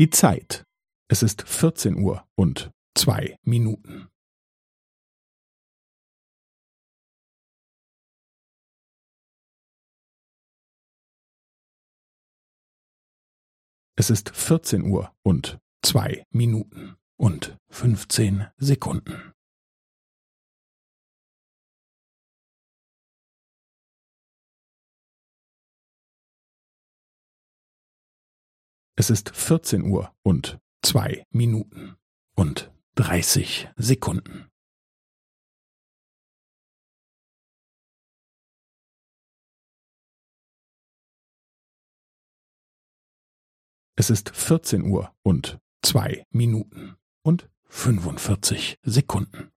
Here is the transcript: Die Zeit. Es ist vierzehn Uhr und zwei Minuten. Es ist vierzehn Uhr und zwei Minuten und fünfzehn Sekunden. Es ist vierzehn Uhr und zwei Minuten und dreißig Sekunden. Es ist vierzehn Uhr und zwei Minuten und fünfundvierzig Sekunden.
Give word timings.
Die 0.00 0.08
Zeit. 0.08 0.64
Es 1.10 1.22
ist 1.22 1.42
vierzehn 1.42 2.02
Uhr 2.02 2.26
und 2.34 2.70
zwei 2.96 3.36
Minuten. 3.42 4.08
Es 13.94 14.08
ist 14.08 14.30
vierzehn 14.30 14.90
Uhr 14.90 15.14
und 15.22 15.58
zwei 15.84 16.24
Minuten 16.30 16.96
und 17.18 17.58
fünfzehn 17.68 18.46
Sekunden. 18.56 19.29
Es 29.00 29.08
ist 29.08 29.34
vierzehn 29.34 29.84
Uhr 29.84 30.14
und 30.22 30.60
zwei 30.82 31.24
Minuten 31.30 31.96
und 32.36 32.70
dreißig 32.96 33.70
Sekunden. 33.76 34.50
Es 43.96 44.10
ist 44.10 44.36
vierzehn 44.36 44.82
Uhr 44.82 45.16
und 45.22 45.58
zwei 45.82 46.26
Minuten 46.28 46.98
und 47.22 47.48
fünfundvierzig 47.70 48.78
Sekunden. 48.82 49.50